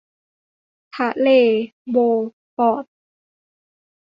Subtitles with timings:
[0.95, 1.27] ทะเล
[1.89, 1.97] โบ
[2.55, 2.85] ฟอร์ต